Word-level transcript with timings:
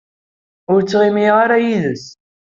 Ur 0.71 0.79
ttɣimiɣ 0.81 1.35
ara 1.43 1.57
yid-s. 1.65 2.05